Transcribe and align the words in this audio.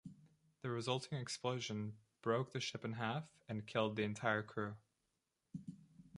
The 0.63 0.71
resulting 0.71 1.19
explosion 1.19 1.95
broke 2.23 2.53
the 2.53 2.59
ship 2.59 2.83
in 2.83 2.93
half 2.93 3.25
and 3.47 3.67
killed 3.67 3.95
the 3.95 4.01
entire 4.03 4.41
crew. 4.41 4.75